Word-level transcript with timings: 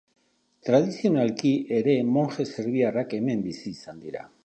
Tradizionalki 0.69 1.53
ere 1.81 1.97
monje 2.17 2.49
serbiarrak 2.55 3.17
hemen 3.19 3.49
bizi 3.49 3.65
izan 3.79 4.07
dira. 4.09 4.31